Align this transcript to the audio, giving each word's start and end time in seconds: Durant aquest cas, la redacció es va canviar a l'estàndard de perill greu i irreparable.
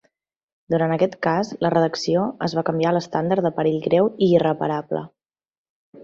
Durant 0.73 0.91
aquest 0.93 1.17
cas, 1.25 1.49
la 1.65 1.69
redacció 1.73 2.23
es 2.47 2.55
va 2.59 2.63
canviar 2.69 2.89
a 2.91 2.93
l'estàndard 2.97 3.47
de 3.47 3.51
perill 3.59 3.77
greu 3.89 4.09
i 4.13 4.31
irreparable. 4.39 5.03